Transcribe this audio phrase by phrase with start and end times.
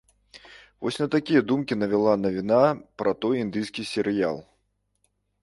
[0.85, 2.61] Вось на такія думкі навяла навіна
[3.03, 4.37] пра той індыйскі серыял.